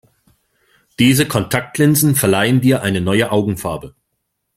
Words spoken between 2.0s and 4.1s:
verleihen dir eine neue Augenfarbe.